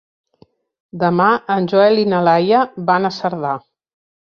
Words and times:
Demà 1.03 1.27
en 1.57 1.69
Joel 1.75 2.03
i 2.05 2.07
na 2.15 2.23
Laia 2.29 2.65
van 2.91 3.09
a 3.09 3.15
Cerdà. 3.21 3.55